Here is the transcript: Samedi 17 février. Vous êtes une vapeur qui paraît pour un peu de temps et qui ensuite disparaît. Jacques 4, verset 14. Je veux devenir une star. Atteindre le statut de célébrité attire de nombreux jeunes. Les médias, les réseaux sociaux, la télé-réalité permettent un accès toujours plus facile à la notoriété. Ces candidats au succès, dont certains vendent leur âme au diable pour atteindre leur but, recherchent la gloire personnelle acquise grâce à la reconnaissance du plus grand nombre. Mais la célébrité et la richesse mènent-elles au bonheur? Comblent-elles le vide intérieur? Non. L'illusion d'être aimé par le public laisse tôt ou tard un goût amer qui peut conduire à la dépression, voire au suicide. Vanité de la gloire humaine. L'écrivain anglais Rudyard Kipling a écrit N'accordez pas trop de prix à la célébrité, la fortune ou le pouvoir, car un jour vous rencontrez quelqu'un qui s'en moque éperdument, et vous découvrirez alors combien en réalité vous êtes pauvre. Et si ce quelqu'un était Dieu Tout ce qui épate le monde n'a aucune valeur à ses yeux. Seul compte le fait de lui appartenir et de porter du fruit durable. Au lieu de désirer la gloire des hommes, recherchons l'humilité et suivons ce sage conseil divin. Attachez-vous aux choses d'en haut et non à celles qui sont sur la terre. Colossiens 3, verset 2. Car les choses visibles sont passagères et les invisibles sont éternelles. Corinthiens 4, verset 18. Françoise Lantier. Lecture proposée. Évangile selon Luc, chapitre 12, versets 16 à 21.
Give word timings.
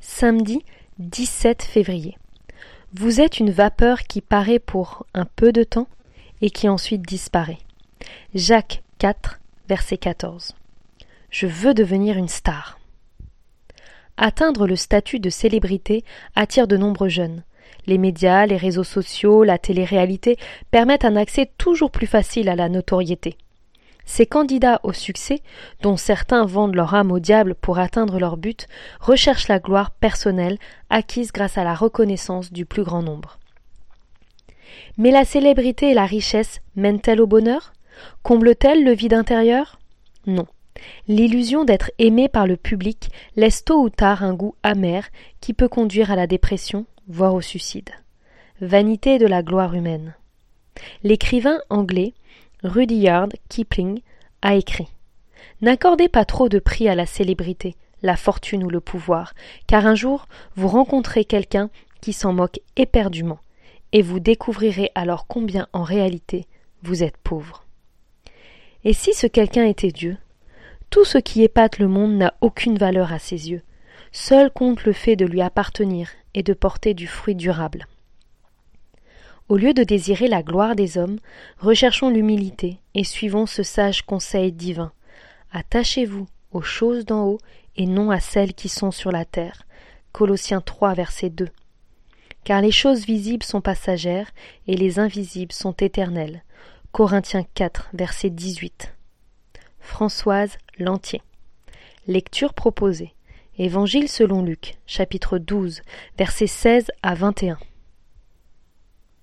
Samedi 0.00 0.64
17 1.00 1.62
février. 1.62 2.16
Vous 2.94 3.20
êtes 3.20 3.40
une 3.40 3.50
vapeur 3.50 4.02
qui 4.02 4.20
paraît 4.20 4.60
pour 4.60 5.06
un 5.12 5.24
peu 5.24 5.52
de 5.52 5.64
temps 5.64 5.88
et 6.40 6.50
qui 6.50 6.68
ensuite 6.68 7.02
disparaît. 7.02 7.58
Jacques 8.32 8.82
4, 8.98 9.40
verset 9.68 9.98
14. 9.98 10.54
Je 11.30 11.46
veux 11.46 11.74
devenir 11.74 12.16
une 12.16 12.28
star. 12.28 12.78
Atteindre 14.16 14.66
le 14.68 14.76
statut 14.76 15.18
de 15.18 15.30
célébrité 15.30 16.04
attire 16.36 16.68
de 16.68 16.76
nombreux 16.76 17.08
jeunes. 17.08 17.42
Les 17.86 17.98
médias, 17.98 18.46
les 18.46 18.56
réseaux 18.56 18.84
sociaux, 18.84 19.42
la 19.42 19.58
télé-réalité 19.58 20.36
permettent 20.70 21.04
un 21.04 21.16
accès 21.16 21.50
toujours 21.58 21.90
plus 21.90 22.06
facile 22.06 22.48
à 22.48 22.56
la 22.56 22.68
notoriété. 22.68 23.36
Ces 24.08 24.24
candidats 24.24 24.80
au 24.84 24.94
succès, 24.94 25.42
dont 25.82 25.98
certains 25.98 26.46
vendent 26.46 26.74
leur 26.74 26.94
âme 26.94 27.12
au 27.12 27.18
diable 27.18 27.54
pour 27.54 27.78
atteindre 27.78 28.18
leur 28.18 28.38
but, 28.38 28.66
recherchent 29.00 29.48
la 29.48 29.58
gloire 29.58 29.90
personnelle 29.90 30.56
acquise 30.88 31.30
grâce 31.30 31.58
à 31.58 31.62
la 31.62 31.74
reconnaissance 31.74 32.50
du 32.50 32.64
plus 32.64 32.84
grand 32.84 33.02
nombre. 33.02 33.38
Mais 34.96 35.10
la 35.10 35.26
célébrité 35.26 35.90
et 35.90 35.94
la 35.94 36.06
richesse 36.06 36.62
mènent-elles 36.74 37.20
au 37.20 37.26
bonheur? 37.26 37.74
Comblent-elles 38.22 38.82
le 38.82 38.92
vide 38.92 39.12
intérieur? 39.12 39.78
Non. 40.26 40.46
L'illusion 41.06 41.66
d'être 41.66 41.90
aimé 41.98 42.30
par 42.30 42.46
le 42.46 42.56
public 42.56 43.10
laisse 43.36 43.62
tôt 43.62 43.82
ou 43.82 43.90
tard 43.90 44.24
un 44.24 44.32
goût 44.32 44.54
amer 44.62 45.06
qui 45.42 45.52
peut 45.52 45.68
conduire 45.68 46.10
à 46.10 46.16
la 46.16 46.26
dépression, 46.26 46.86
voire 47.08 47.34
au 47.34 47.42
suicide. 47.42 47.90
Vanité 48.62 49.18
de 49.18 49.26
la 49.26 49.42
gloire 49.42 49.74
humaine. 49.74 50.14
L'écrivain 51.02 51.60
anglais 51.68 52.14
Rudyard 52.64 53.28
Kipling 53.48 54.00
a 54.42 54.56
écrit 54.56 54.88
N'accordez 55.60 56.08
pas 56.08 56.24
trop 56.24 56.48
de 56.48 56.58
prix 56.58 56.88
à 56.88 56.96
la 56.96 57.06
célébrité, 57.06 57.76
la 58.02 58.16
fortune 58.16 58.64
ou 58.64 58.70
le 58.70 58.80
pouvoir, 58.80 59.34
car 59.66 59.86
un 59.86 59.94
jour 59.94 60.26
vous 60.56 60.66
rencontrez 60.66 61.24
quelqu'un 61.24 61.70
qui 62.00 62.12
s'en 62.12 62.32
moque 62.32 62.60
éperdument, 62.76 63.38
et 63.92 64.02
vous 64.02 64.18
découvrirez 64.18 64.90
alors 64.94 65.26
combien 65.26 65.68
en 65.72 65.82
réalité 65.82 66.46
vous 66.82 67.02
êtes 67.02 67.16
pauvre. 67.16 67.64
Et 68.84 68.92
si 68.92 69.14
ce 69.14 69.26
quelqu'un 69.26 69.64
était 69.64 69.92
Dieu 69.92 70.16
Tout 70.90 71.04
ce 71.04 71.18
qui 71.18 71.42
épate 71.42 71.78
le 71.78 71.88
monde 71.88 72.16
n'a 72.16 72.34
aucune 72.40 72.78
valeur 72.78 73.12
à 73.12 73.18
ses 73.18 73.50
yeux. 73.50 73.62
Seul 74.10 74.50
compte 74.50 74.84
le 74.84 74.92
fait 74.92 75.16
de 75.16 75.26
lui 75.26 75.42
appartenir 75.42 76.10
et 76.34 76.42
de 76.42 76.54
porter 76.54 76.94
du 76.94 77.06
fruit 77.06 77.34
durable. 77.34 77.86
Au 79.48 79.56
lieu 79.56 79.72
de 79.72 79.82
désirer 79.82 80.28
la 80.28 80.42
gloire 80.42 80.76
des 80.76 80.98
hommes, 80.98 81.18
recherchons 81.58 82.10
l'humilité 82.10 82.80
et 82.94 83.02
suivons 83.02 83.46
ce 83.46 83.62
sage 83.62 84.02
conseil 84.02 84.52
divin. 84.52 84.92
Attachez-vous 85.52 86.26
aux 86.52 86.60
choses 86.60 87.06
d'en 87.06 87.24
haut 87.24 87.38
et 87.74 87.86
non 87.86 88.10
à 88.10 88.20
celles 88.20 88.52
qui 88.52 88.68
sont 88.68 88.90
sur 88.90 89.10
la 89.10 89.24
terre. 89.24 89.62
Colossiens 90.12 90.60
3, 90.60 90.92
verset 90.92 91.30
2. 91.30 91.48
Car 92.44 92.60
les 92.60 92.70
choses 92.70 93.06
visibles 93.06 93.42
sont 93.42 93.62
passagères 93.62 94.30
et 94.66 94.76
les 94.76 94.98
invisibles 94.98 95.52
sont 95.52 95.72
éternelles. 95.72 96.42
Corinthiens 96.92 97.44
4, 97.54 97.88
verset 97.94 98.28
18. 98.28 98.94
Françoise 99.80 100.58
Lantier. 100.78 101.22
Lecture 102.06 102.52
proposée. 102.52 103.14
Évangile 103.56 104.10
selon 104.10 104.42
Luc, 104.42 104.76
chapitre 104.86 105.38
12, 105.38 105.80
versets 106.18 106.46
16 106.46 106.90
à 107.02 107.14
21. 107.14 107.58